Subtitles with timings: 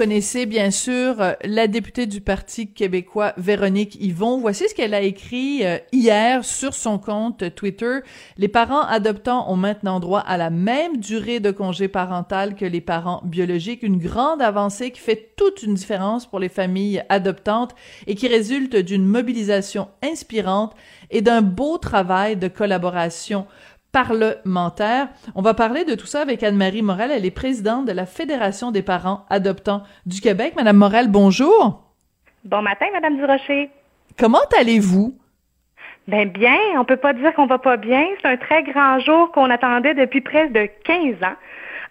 [0.00, 4.40] connaissez bien sûr euh, la députée du Parti québécois Véronique Yvon.
[4.40, 7.98] Voici ce qu'elle a écrit euh, hier sur son compte Twitter.
[8.38, 12.80] Les parents adoptants ont maintenant droit à la même durée de congé parental que les
[12.80, 17.74] parents biologiques, une grande avancée qui fait toute une différence pour les familles adoptantes
[18.06, 20.74] et qui résulte d'une mobilisation inspirante
[21.10, 23.46] et d'un beau travail de collaboration
[23.92, 25.08] parlementaire.
[25.34, 27.10] On va parler de tout ça avec Anne-Marie Morel.
[27.10, 30.54] Elle est présidente de la Fédération des parents adoptants du Québec.
[30.56, 31.82] Madame Morel, bonjour.
[32.44, 33.70] Bon matin, Madame Durocher.
[34.18, 35.16] Comment allez-vous?
[36.08, 38.04] Ben bien, on peut pas dire qu'on va pas bien.
[38.20, 41.36] C'est un très grand jour qu'on attendait depuis presque de 15 ans.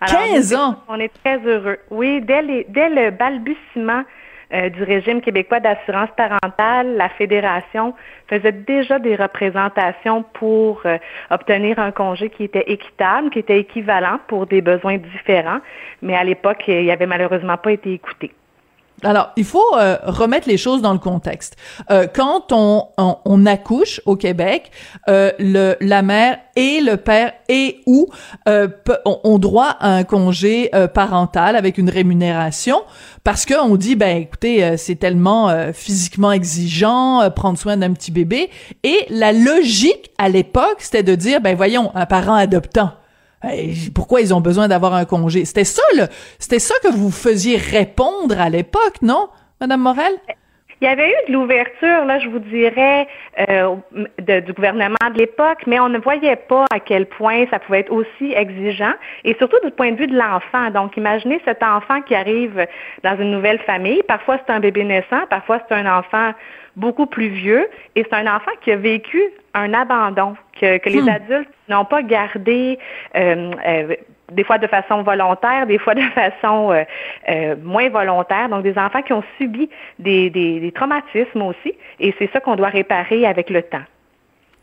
[0.08, 0.76] 15 ans?
[0.88, 1.78] On est très heureux.
[1.90, 4.04] Oui, dès, les, dès le balbutiement
[4.52, 7.94] euh, du régime québécois d'assurance parentale, la fédération
[8.28, 10.98] faisait déjà des représentations pour euh,
[11.30, 15.60] obtenir un congé qui était équitable, qui était équivalent pour des besoins différents,
[16.02, 18.32] mais à l'époque, il n'avait malheureusement pas été écouté.
[19.04, 21.56] Alors, il faut euh, remettre les choses dans le contexte.
[21.90, 24.72] Euh, quand on, on, accouche au Québec,
[25.08, 28.08] euh, le, la mère et le père et ou
[29.06, 32.82] ont, droit à un congé parental avec une rémunération
[33.24, 38.50] parce qu'on dit, ben écoutez, c'est tellement physiquement exigeant prendre soin d'un petit bébé.
[38.84, 42.92] Et la logique à l'époque, c'était de dire, ben voyons, un parent adoptant
[43.94, 45.46] pourquoi ils ont besoin d'avoir un congé?
[45.46, 45.82] C'était ça,
[46.40, 49.30] c'était ça que vous faisiez répondre à l'époque, non,
[49.62, 50.14] Madame Morel?
[50.82, 53.08] Il y avait eu de l'ouverture, là, je vous dirais,
[53.50, 53.76] euh,
[54.18, 57.92] du gouvernement de l'époque, mais on ne voyait pas à quel point ça pouvait être
[57.92, 58.94] aussi exigeant,
[59.26, 60.70] et surtout du point de vue de l'enfant.
[60.72, 62.66] Donc, imaginez cet enfant qui arrive
[63.04, 64.02] dans une nouvelle famille.
[64.04, 66.32] Parfois, c'est un bébé naissant, parfois, c'est un enfant
[66.78, 67.68] beaucoup plus vieux,
[67.98, 69.22] et c'est un enfant qui a vécu
[69.54, 71.10] un abandon, que, les hmm.
[71.10, 72.80] adultes n'ont pas gardé.
[73.16, 73.96] Euh, euh,
[74.32, 76.72] des fois de façon volontaire, des fois de façon
[77.30, 78.50] euh, moins volontaire.
[78.50, 79.70] Donc, des enfants qui ont subi
[80.00, 81.74] des, des traumatismes aussi.
[82.00, 83.86] Et c'est ça qu'on doit réparer avec le temps.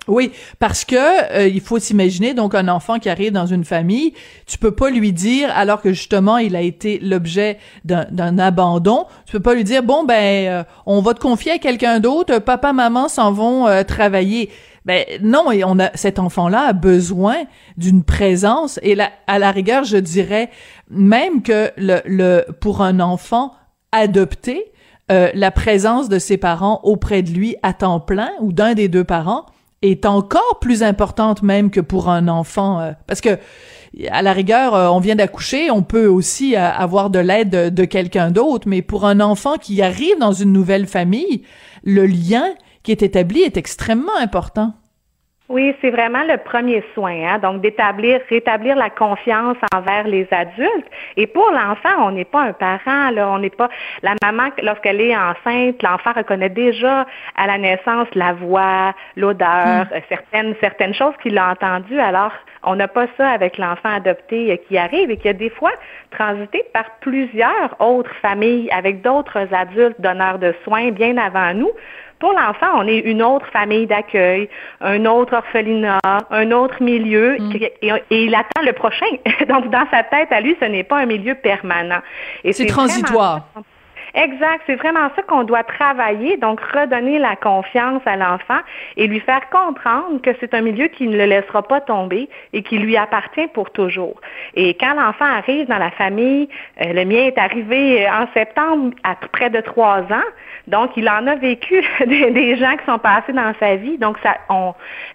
[0.08, 4.14] Oui, parce que euh, il faut s'imaginer donc un enfant qui arrive dans une famille,
[4.46, 9.32] tu peux pas lui dire alors que justement il a été l'objet d'un abandon, tu
[9.32, 12.72] peux pas lui dire bon ben euh, on va te confier à quelqu'un d'autre, papa
[12.72, 14.50] maman s'en vont euh, travailler.
[14.86, 17.36] Ben non, et on a cet enfant-là a besoin
[17.76, 20.48] d'une présence et à la rigueur, je dirais
[20.88, 23.52] même que le, le pour un enfant
[23.92, 24.72] adopté,
[25.08, 29.04] la présence de ses parents auprès de lui à temps plein ou d'un des deux
[29.04, 29.46] parents
[29.82, 33.38] est encore plus importante même que pour un enfant euh, parce que
[34.10, 37.84] à la rigueur euh, on vient d'accoucher on peut aussi euh, avoir de l'aide de,
[37.84, 41.42] quelqu'un d'autre mais pour un enfant qui arrive dans une nouvelle famille
[41.84, 42.46] le lien
[42.86, 44.74] qui est établi est extrêmement important
[45.48, 47.38] oui, c'est vraiment le premier soin, hein?
[47.38, 50.88] donc d'établir, rétablir la confiance envers les adultes.
[51.16, 53.68] Et pour l'enfant, on n'est pas un parent, là, on n'est pas
[54.02, 60.00] la maman lorsqu'elle est enceinte, l'enfant reconnaît déjà à la naissance la voix, l'odeur, hmm.
[60.08, 62.00] certaines certaines choses qu'il a entendues.
[62.00, 62.32] Alors,
[62.64, 65.70] on n'a pas ça avec l'enfant adopté qui arrive et qui a des fois
[66.10, 71.70] transité par plusieurs autres familles avec d'autres adultes donneurs de soins bien avant nous
[72.18, 74.48] pour l'enfant, on est une autre famille d'accueil,
[74.80, 76.00] un autre orphelinat,
[76.30, 77.52] un autre milieu, mm.
[77.82, 79.06] et, il attend le prochain.
[79.48, 82.00] Donc, dans sa tête, à lui, ce n'est pas un milieu permanent.
[82.50, 83.48] C'est transitoire.
[84.16, 88.60] Exact, c'est vraiment ça qu'on doit travailler, donc redonner la confiance à l'enfant
[88.96, 92.62] et lui faire comprendre que c'est un milieu qui ne le laissera pas tomber et
[92.62, 94.18] qui lui appartient pour toujours.
[94.54, 96.48] Et quand l'enfant arrive dans la famille,
[96.80, 100.28] euh, le mien est arrivé en septembre à près de trois ans,
[100.66, 104.38] donc il en a vécu des, gens qui sont passés dans sa vie, donc ça,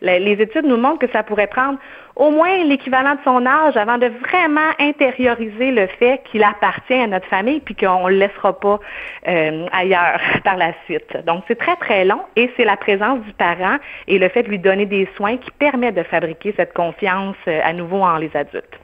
[0.04, 1.80] les études nous montrent que ça pourrait prendre
[2.22, 7.08] au moins l'équivalent de son âge avant de vraiment intérioriser le fait qu'il appartient à
[7.08, 8.80] notre famille puis qu'on ne le laissera pas
[9.28, 11.18] euh, ailleurs par la suite.
[11.26, 13.78] Donc, c'est très, très long et c'est la présence du parent
[14.08, 17.60] et le fait de lui donner des soins qui permet de fabriquer cette confiance euh,
[17.64, 18.80] à nouveau en les adultes.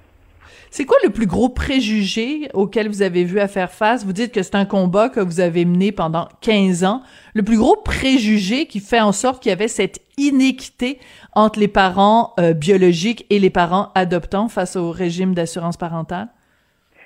[0.72, 4.06] C'est quoi le plus gros préjugé auquel vous avez vu à faire face?
[4.06, 7.02] Vous dites que c'est un combat que vous avez mené pendant 15 ans.
[7.34, 11.00] Le plus gros préjugé qui fait en sorte qu'il y avait cette inéquité
[11.34, 16.30] entre les parents euh, biologiques et les parents adoptants face au régime d'assurance parentale?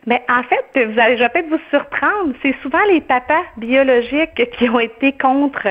[0.08, 4.50] Mais en fait, vous allez, je vais peut-être vous surprendre, c'est souvent les papas biologiques
[4.58, 5.68] qui ont été contre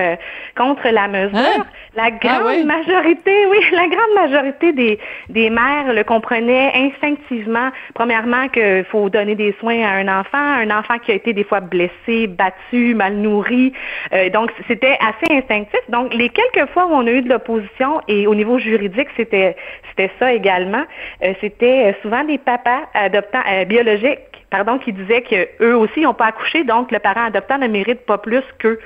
[0.56, 1.36] contre la mesure.
[1.36, 1.66] Hein?
[1.96, 4.98] La ah grande majorité, oui, la grande majorité des,
[5.28, 7.70] des mères le comprenaient instinctivement.
[7.94, 11.42] Premièrement, qu'il faut donner des soins à un enfant, un enfant qui a été des
[11.42, 13.72] fois blessé, battu, mal nourri.
[14.12, 15.80] Euh, donc, c'était assez instinctif.
[15.88, 19.56] Donc, les quelques fois où on a eu de l'opposition et au niveau juridique, c'était
[19.88, 20.84] c'était ça également.
[21.24, 24.19] Euh, c'était souvent des papas adoptants euh, biologiques
[24.50, 28.18] pardon, qui disaient qu'eux aussi n'ont pas accouché, donc le parent adoptant ne mérite pas
[28.18, 28.78] plus qu'eux.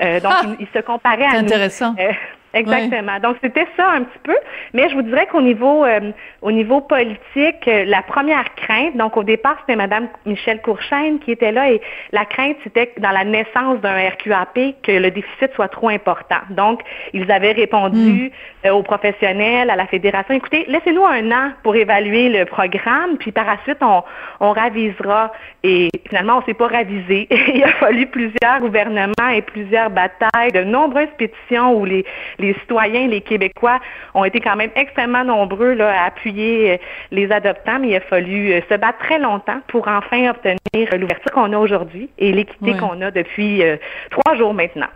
[0.00, 0.44] Euh, donc, ah!
[0.60, 1.38] ils, se comparaient à nous.
[1.40, 1.94] intéressant.
[1.98, 2.12] Euh,
[2.58, 3.18] Exactement.
[3.20, 4.36] Donc c'était ça un petit peu,
[4.74, 6.12] mais je vous dirais qu'au niveau euh,
[6.42, 11.32] au niveau politique, euh, la première crainte, donc au départ c'était Madame Michelle Courchaine qui
[11.32, 11.80] était là et
[12.12, 16.40] la crainte c'était dans la naissance d'un RQAP que le déficit soit trop important.
[16.50, 16.80] Donc
[17.12, 18.30] ils avaient répondu
[18.64, 18.66] hmm.
[18.66, 23.32] euh, aux professionnels, à la fédération, écoutez, laissez-nous un an pour évaluer le programme, puis
[23.32, 24.02] par la suite on
[24.40, 25.32] on ravisera.
[25.64, 27.26] Et finalement on s'est pas ravisé.
[27.54, 32.04] Il a fallu plusieurs gouvernements et plusieurs batailles, de nombreuses pétitions où les
[32.38, 33.80] les citoyens, les Québécois
[34.14, 36.76] ont été quand même extrêmement nombreux là, à appuyer euh,
[37.10, 41.32] les adoptants, mais il a fallu euh, se battre très longtemps pour enfin obtenir l'ouverture
[41.32, 43.76] qu'on a aujourd'hui et l'équité qu'on a depuis euh,
[44.10, 44.88] trois jours maintenant.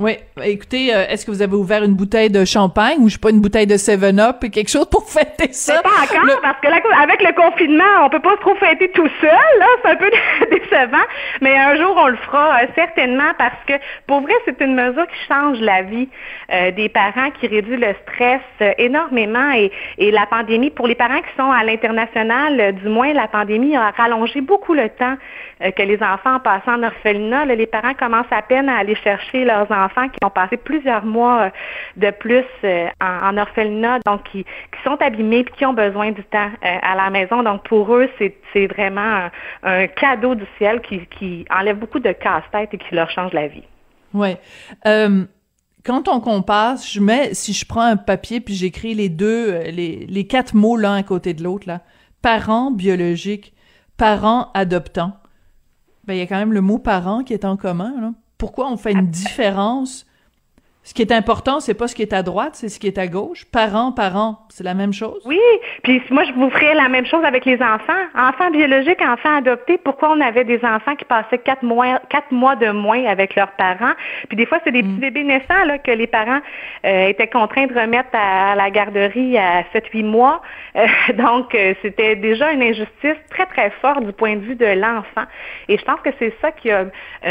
[0.00, 0.12] Oui,
[0.44, 3.30] écoutez, euh, est-ce que vous avez ouvert une bouteille de champagne ou je sais pas
[3.30, 5.82] une bouteille de 7-Up et quelque chose pour fêter ça?
[5.82, 9.58] Pas encore parce que là, avec le confinement, on peut pas trop fêter tout seul,
[9.58, 10.08] là, c'est un peu
[10.52, 11.04] décevant,
[11.40, 13.72] mais un jour on le fera euh, certainement parce que
[14.06, 16.08] pour vrai, c'est une mesure qui change la vie
[16.52, 18.40] euh, des parents, qui réduit le stress
[18.78, 19.50] énormément.
[19.56, 23.74] Et, et la pandémie pour les parents qui sont à l'international, du moins la pandémie
[23.74, 25.16] a rallongé beaucoup le temps
[25.60, 27.46] que les enfants passent en orphelinat.
[27.46, 31.04] les parents commencent à peine à aller chercher leurs enfants enfants qui ont passé plusieurs
[31.04, 31.50] mois euh,
[31.96, 34.44] de plus euh, en, orphelinat, donc qui,
[34.84, 37.42] sont abîmés et qui ont besoin du temps euh, à la maison.
[37.42, 39.28] Donc pour eux, c'est vraiment
[39.62, 43.64] un, cadeau du ciel qui, enlève beaucoup de casse-tête et qui leur change la vie.
[44.14, 44.36] Oui.
[44.84, 50.26] quand on compare, je mets, si je prends un papier puis j'écris les deux, les,
[50.26, 51.80] quatre mots l'un à côté de l'autre, là,
[52.22, 53.52] parents biologiques,
[53.96, 55.12] parents adoptants,
[56.04, 58.70] ben, il y a quand même le mot parent qui est en commun, là pourquoi
[58.70, 60.06] on fait une différence
[60.88, 62.96] ce qui est important, c'est pas ce qui est à droite, c'est ce qui est
[62.96, 63.44] à gauche.
[63.52, 65.22] Parents, parents, c'est la même chose.
[65.26, 65.38] Oui,
[65.82, 67.92] puis moi je vous ferais la même chose avec les enfants.
[68.16, 69.76] Enfants biologiques, enfants adoptés.
[69.76, 73.50] Pourquoi on avait des enfants qui passaient quatre mois, quatre mois de moins avec leurs
[73.50, 73.92] parents?
[74.28, 75.00] Puis des fois, c'est des petits mm.
[75.00, 76.40] bébés naissants là que les parents
[76.86, 80.40] euh, étaient contraints de remettre à, la garderie à 7-8 mois.
[80.74, 80.86] Euh,
[81.18, 85.26] donc euh, c'était déjà une injustice très très forte du point de vue de l'enfant.
[85.68, 86.86] Et je pense que c'est ça qui a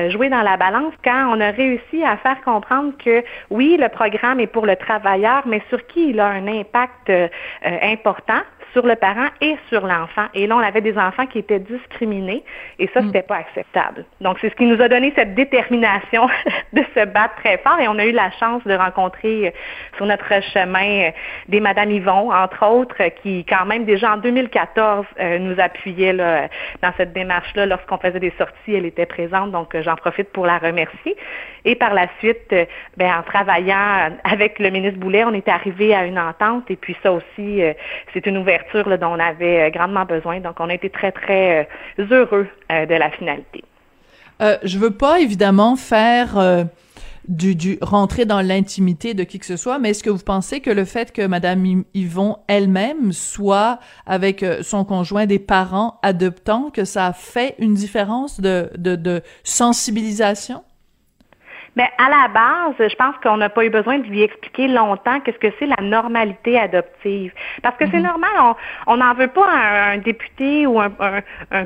[0.10, 4.40] joué dans la balance quand on a réussi à faire comprendre que oui, le programme
[4.40, 7.28] est pour le travailleur, mais sur qui il a un impact euh,
[7.62, 8.42] important
[8.74, 10.28] sur le parent et sur l'enfant.
[10.34, 12.44] Et là, on avait des enfants qui étaient discriminés
[12.80, 14.06] et ça, c'était pas acceptable.
[14.22, 16.28] Donc, c'est ce qui nous a donné cette détermination
[16.74, 19.52] de se battre très fort et on a eu la chance de rencontrer euh,
[19.96, 21.12] sur notre chemin euh,
[21.48, 25.06] des Madame Yvon, entre autres, qui quand même déjà en 2014
[25.40, 26.48] nous appuyaient là,
[26.82, 27.66] dans cette démarche-là.
[27.66, 31.16] Lorsqu'on faisait des sorties, elle était présente, donc j'en profite pour la remercier.
[31.66, 32.54] Et par la suite,
[32.96, 36.96] ben, en travaillant avec le ministre Boulet, on est arrivé à une entente et puis
[37.04, 37.62] ça aussi,
[38.14, 40.40] c'est une ouverture dont on avait euh, grandement besoin.
[40.40, 41.68] Donc, on a été très, très
[42.00, 43.64] euh, heureux euh, de la finalité.
[44.42, 46.68] Euh, je veux pas évidemment faire
[47.28, 50.60] du, du rentrer dans l'intimité de qui que ce soit, mais est-ce que vous pensez
[50.62, 56.86] que le fait que Madame Yvon elle-même soit avec son conjoint des parents adoptants, que
[56.86, 60.64] ça a fait une différence de, de, de sensibilisation?
[61.78, 65.20] Mais à la base, je pense qu'on n'a pas eu besoin de lui expliquer longtemps
[65.20, 67.32] qu'est-ce que c'est la normalité adoptive.
[67.62, 68.08] Parce que c'est mhm.
[68.08, 68.56] normal,
[68.88, 70.90] on n'en veut pas un, député ou un,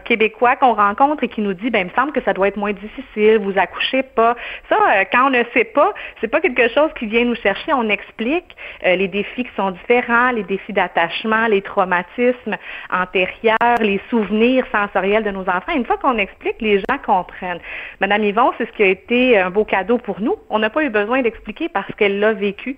[0.04, 2.58] Québécois qu'on rencontre et qui nous dit, ben, il me semble que ça doit être
[2.58, 4.36] moins difficile, vous accouchez pas.
[4.68, 7.72] Ça, euh, quand on ne sait pas, c'est pas quelque chose qui vient nous chercher.
[7.72, 12.58] On explique euh, les défis qui sont différents, les défis d'attachement, les traumatismes
[12.92, 15.72] antérieurs, les souvenirs sensoriels de nos enfants.
[15.74, 17.62] Une fois qu'on explique, les gens comprennent.
[18.02, 20.36] Madame Yvon, c'est ce qui a été un beau cadeau pour nous.
[20.50, 22.76] On n'a pas eu besoin d'expliquer parce qu'elle l'a vécu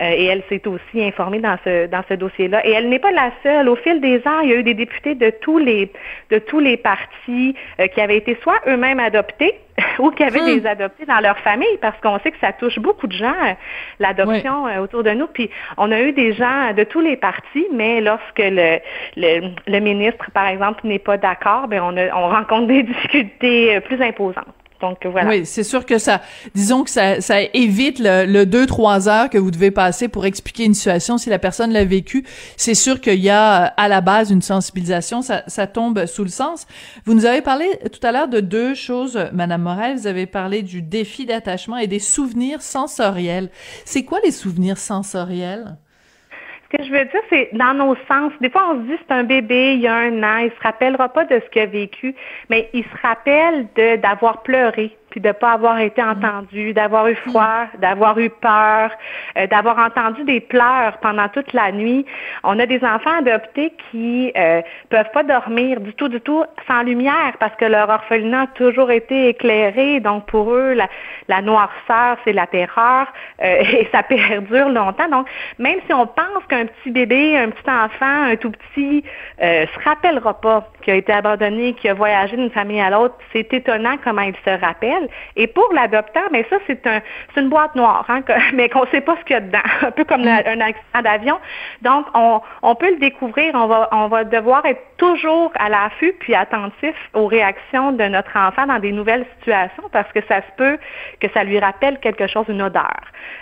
[0.00, 2.66] euh, et elle s'est aussi informée dans ce dans ce dossier-là.
[2.66, 3.68] Et elle n'est pas la seule.
[3.68, 5.92] Au fil des ans, il y a eu des députés de tous les
[6.30, 9.54] de tous les partis euh, qui avaient été soit eux-mêmes adoptés
[9.98, 10.60] ou qui avaient hmm.
[10.60, 13.52] des adoptés dans leur famille, parce qu'on sait que ça touche beaucoup de gens, euh,
[13.98, 15.26] l'adoption autour de nous.
[15.26, 18.78] Puis on a eu des gens de tous les partis, mais lorsque le,
[19.16, 24.00] le, le ministre, par exemple, n'est pas d'accord, ben on, on rencontre des difficultés plus
[24.00, 24.54] imposantes.
[24.80, 25.28] Donc voilà.
[25.28, 26.20] Oui, c'est sûr que ça,
[26.54, 30.64] disons que ça, ça évite le, deux trois heures que vous devez passer pour expliquer
[30.64, 31.18] une situation.
[31.18, 32.24] Si la personne l'a vécu,
[32.56, 36.30] c'est sûr qu'il y a à la base une sensibilisation, ça, ça tombe sous le
[36.30, 36.66] sens.
[37.04, 39.96] Vous nous avez parlé tout à l'heure de deux choses, Madame Morel.
[39.96, 43.50] Vous avez parlé du défi d'attachement et des souvenirs sensoriels.
[43.84, 45.76] C'est quoi les souvenirs sensoriels?
[46.70, 48.32] Ce que je veux dire, c'est dans nos sens.
[48.40, 50.62] Des fois, on se dit c'est un bébé, il y a un an, il se
[50.62, 52.14] rappellera pas de ce qu'il a vécu,
[52.50, 53.68] mais il se rappelle
[54.02, 58.90] d'avoir pleuré, puis de ne pas avoir été entendu, d'avoir eu froid, d'avoir eu peur,
[59.38, 62.04] euh, d'avoir entendu des pleurs pendant toute la nuit.
[62.44, 66.82] On a des enfants adoptés qui euh, peuvent pas dormir du tout, du tout sans
[66.82, 70.00] lumière parce que leur orphelinat a toujours été éclairé.
[70.00, 70.86] Donc pour eux, la,
[71.28, 73.06] la noirceur, c'est la terreur
[73.42, 75.08] euh, et ça perdure longtemps.
[75.08, 79.02] Donc même si on pense qu'un petit bébé, un petit enfant, un tout petit,
[79.40, 83.14] euh, se rappellera pas qu'il a été abandonné, qu'il a voyagé d'une famille à l'autre,
[83.32, 85.05] c'est étonnant comment il se rappelle.
[85.36, 87.00] Et pour l'adoptant, mais ça, c'est un,
[87.36, 88.22] une boîte noire, hein,
[88.54, 90.42] mais qu'on ne sait pas ce qu'il y a dedans, un peu comme mm.
[90.46, 91.38] un accident d'avion.
[91.82, 96.14] Donc, on, on peut le découvrir, on va, on va devoir être toujours à l'affût
[96.18, 100.52] puis attentif aux réactions de notre enfant dans des nouvelles situations parce que ça se
[100.56, 100.78] peut
[101.20, 103.00] que ça lui rappelle quelque chose, une odeur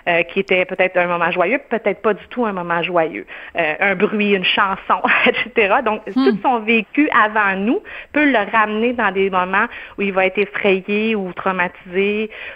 [0.09, 3.75] euh, qui était peut-être un moment joyeux, peut-être pas du tout un moment joyeux, euh,
[3.80, 5.76] un bruit, une chanson, etc.
[5.85, 6.12] Donc, hmm.
[6.12, 7.80] tout son vécu avant nous
[8.12, 9.66] peut le ramener dans des moments
[9.99, 11.53] où il va être effrayé ou traumatisé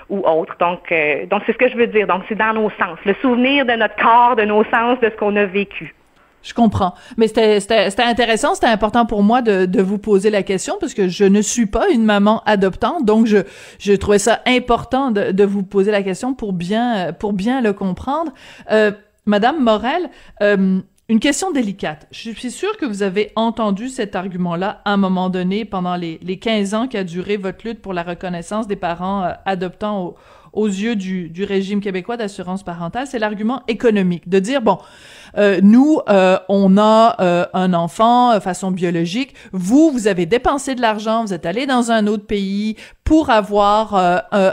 [0.08, 0.54] ou autre.
[0.60, 2.06] Donc, euh, donc c'est ce que je veux dire.
[2.06, 5.16] Donc, c'est dans nos sens, le souvenir de notre corps, de nos sens, de ce
[5.16, 5.94] qu'on a vécu.
[6.42, 6.94] Je comprends.
[7.16, 7.58] Mais c'était
[7.98, 11.42] intéressant, c'était important pour moi de, de vous poser la question parce que je ne
[11.42, 13.38] suis pas une maman adoptante, donc je,
[13.80, 17.72] je trouvais ça important de, de vous poser la question pour bien, pour bien le
[17.72, 18.32] comprendre.
[18.70, 18.92] Euh,
[19.26, 20.08] Madame Morel,
[20.42, 22.06] euh, une question délicate.
[22.10, 26.18] Je suis sûre que vous avez entendu cet argument-là à un moment donné pendant les,
[26.22, 30.16] les 15 ans qu'a duré votre lutte pour la reconnaissance des parents euh, adoptants au,
[30.58, 34.78] aux yeux du, du régime québécois d'assurance parentale, c'est l'argument économique, de dire, bon,
[35.36, 40.74] euh, nous, euh, on a euh, un enfant de façon biologique, vous, vous avez dépensé
[40.74, 43.94] de l'argent, vous êtes allé dans un autre pays pour avoir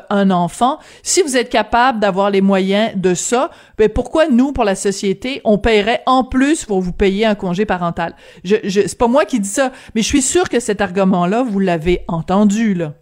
[0.09, 0.79] un enfant.
[1.03, 5.41] Si vous êtes capable d'avoir les moyens de ça, ben pourquoi nous, pour la société,
[5.43, 8.15] on paierait en plus pour vous payer un congé parental?
[8.45, 11.43] Je, je, c'est pas moi qui dis ça, mais je suis sûre que cet argument-là,
[11.43, 12.93] vous l'avez entendu, là.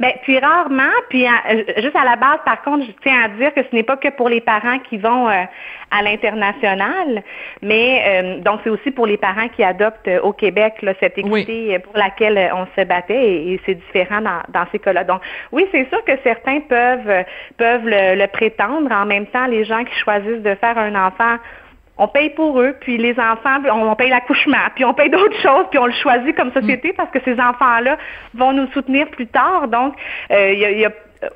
[0.00, 3.54] Bien, puis rarement, puis euh, juste à la base, par contre, je tiens à dire
[3.54, 5.44] que ce n'est pas que pour les parents qui vont euh,
[5.90, 7.22] à l'international,
[7.62, 11.78] mais euh, donc c'est aussi pour les parents qui adoptent au Québec là, cette équité
[11.78, 15.04] pour laquelle on se battait et, c'est différent dans, dans ces cas-là.
[15.04, 15.20] Donc
[15.52, 17.24] oui, c'est sûr que certains peuvent
[17.56, 18.90] peuvent le, le prétendre.
[18.90, 21.36] En même temps, les gens qui choisissent de faire un enfant
[21.96, 25.66] on paye pour eux, puis les enfants, on paye l'accouchement, puis on paye d'autres choses,
[25.70, 27.98] puis on le choisit comme société parce que ces enfants-là
[28.34, 29.68] vont nous soutenir plus tard.
[29.68, 29.94] Donc,
[30.30, 30.90] euh, il y, a,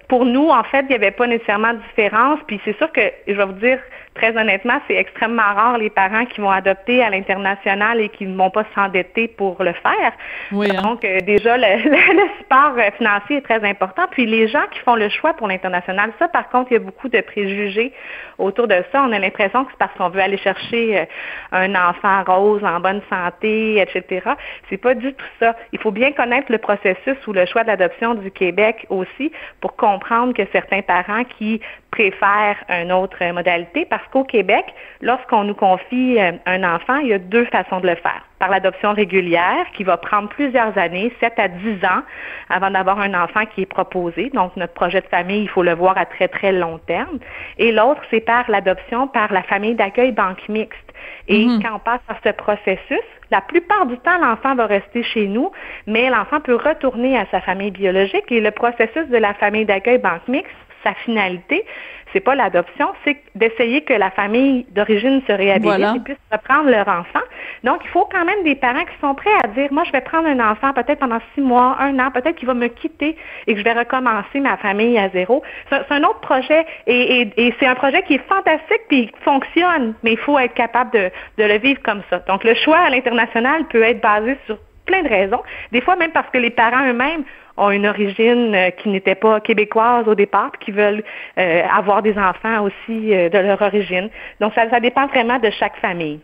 [0.08, 2.40] pour nous, en fait, il n'y avait pas nécessairement de différence.
[2.46, 3.78] Puis c'est sûr que, je vais vous dire,
[4.18, 8.36] très honnêtement, c'est extrêmement rare les parents qui vont adopter à l'international et qui ne
[8.36, 10.12] vont pas s'endetter pour le faire.
[10.52, 10.82] Oui, hein.
[10.82, 14.02] Donc, euh, déjà, le, le, support euh, financier est très important.
[14.10, 16.80] Puis les gens qui font le choix pour l'international, ça, par contre, il y a
[16.80, 17.92] beaucoup de préjugés
[18.38, 19.02] autour de ça.
[19.02, 21.04] On a l'impression que c'est parce qu'on veut aller chercher euh,
[21.52, 24.30] un enfant rose en bonne santé, etc.
[24.68, 25.54] C'est pas du tout ça.
[25.72, 29.30] Il faut bien connaître le processus ou le choix de l'adoption du Québec aussi
[29.60, 34.66] pour comprendre que certains parents qui préfèrent une autre modalité parce qu'au Québec,
[35.00, 38.22] lorsqu'on nous confie euh, un enfant, il y a deux façons de le faire.
[38.38, 42.02] Par l'adoption régulière, qui va prendre plusieurs années, 7 à 10 ans,
[42.48, 44.30] avant d'avoir un enfant qui est proposé.
[44.30, 47.18] Donc, notre projet de famille, il faut le voir à très, très long terme.
[47.58, 50.78] Et l'autre, c'est par l'adoption par la famille d'accueil banque mixte.
[51.26, 51.62] Et mhm.
[51.62, 55.50] quand on passe par ce processus, la plupart du temps, l'enfant va rester chez nous,
[55.86, 59.98] mais l'enfant peut retourner à sa famille biologique et le processus de la famille d'accueil
[59.98, 60.54] banque mixte
[60.84, 61.64] sa finalité,
[62.12, 66.88] c'est pas l'adoption, c'est d'essayer que la famille d'origine se réhabilite et puisse reprendre leur
[66.88, 67.20] enfant.
[67.64, 70.00] Donc, il faut quand même des parents qui sont prêts à dire, moi, je vais
[70.00, 73.16] prendre un enfant peut-être pendant six mois, un an, peut-être qu'il va me quitter
[73.46, 75.42] et que je vais recommencer ma famille à zéro.
[75.70, 80.12] C'est un autre projet et, c'est un projet qui est fantastique puis qui fonctionne, mais
[80.12, 82.20] il faut être capable de, de le vivre comme ça.
[82.20, 85.42] Donc, le choix à l'international peut être basé sur plein de raisons.
[85.72, 87.24] Des fois, même parce que les parents eux-mêmes
[87.58, 91.02] ont une origine euh, qui n'était pas québécoise au départ, qui veulent
[91.38, 94.08] euh, avoir des enfants aussi de leur origine.
[94.40, 96.20] Donc, ça, ça dépend vraiment de chaque famille.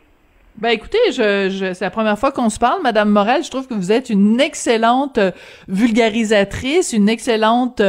[0.56, 3.42] Ben écoutez, je, je c'est la première fois qu'on se parle, Madame Morel.
[3.42, 5.18] Je trouve que vous êtes une excellente
[5.66, 7.82] vulgarisatrice, une excellente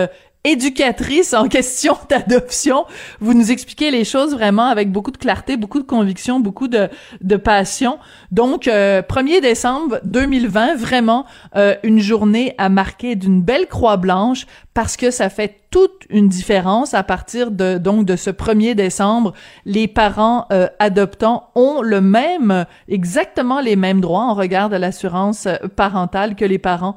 [0.46, 2.86] éducatrice en question d'adoption.
[3.20, 6.90] Vous nous expliquez les choses vraiment avec beaucoup de clarté, beaucoup de conviction, beaucoup de,
[7.22, 7.98] de passion.
[8.32, 11.26] Donc, 1er euh, décembre 2020, vraiment
[11.56, 16.30] euh, une journée à marquer d'une belle croix blanche parce que ça fait toute une
[16.30, 19.34] différence à partir de donc de ce 1er décembre.
[19.66, 25.50] Les parents euh, adoptants ont le même, exactement les mêmes droits en regard de l'assurance
[25.76, 26.96] parentale que les parents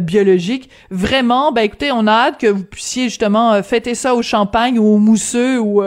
[0.00, 0.70] biologiques.
[0.90, 4.86] Vraiment, ben écoutez, on a hâte que vous puissiez justement fêter ça au champagne ou
[4.86, 5.82] au mousseux ou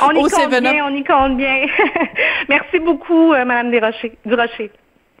[0.00, 1.66] on y compte bien, on y compte bien.
[2.48, 4.70] Merci beaucoup, euh, Madame Durocher.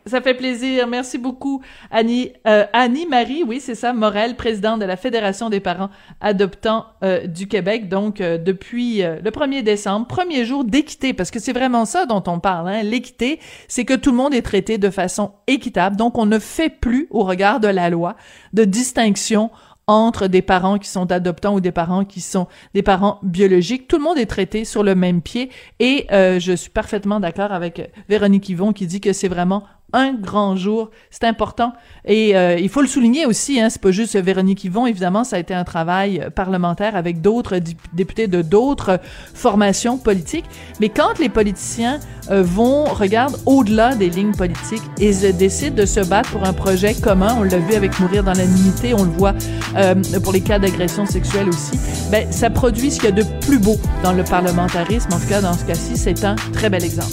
[0.06, 0.88] Ça fait plaisir.
[0.88, 2.32] Merci beaucoup, Annie.
[2.46, 5.90] Euh, Annie Marie, oui, c'est ça, Morel, présidente de la Fédération des parents
[6.20, 7.88] adoptants euh, du Québec.
[7.88, 12.40] Donc, depuis le 1er décembre, premier jour d'équité, parce que c'est vraiment ça dont on
[12.40, 12.68] parle.
[12.68, 12.82] Hein.
[12.82, 15.96] L'équité, c'est que tout le monde est traité de façon équitable.
[15.96, 18.16] Donc, on ne fait plus, au regard de la loi,
[18.52, 19.50] de distinction
[19.86, 23.88] entre des parents qui sont adoptants ou des parents qui sont des parents biologiques.
[23.88, 27.52] Tout le monde est traité sur le même pied et euh, je suis parfaitement d'accord
[27.52, 30.90] avec Véronique Yvon qui dit que c'est vraiment un grand jour.
[31.10, 31.72] C'est important.
[32.04, 35.36] Et euh, il faut le souligner aussi, hein, c'est pas juste Véronique Yvon, évidemment, ça
[35.36, 37.58] a été un travail parlementaire avec d'autres
[37.92, 39.00] députés de d'autres
[39.34, 40.44] formations politiques.
[40.80, 46.00] Mais quand les politiciens euh, vont, regardent au-delà des lignes politiques et décident de se
[46.00, 49.34] battre pour un projet commun, on l'a vu avec Mourir dans l'animité, on le voit
[49.76, 51.78] euh, pour les cas d'agression sexuelle aussi,
[52.10, 55.12] ben, ça produit ce qu'il y a de plus beau dans le parlementarisme.
[55.12, 57.12] En tout cas, dans ce cas-ci, c'est un très bel exemple.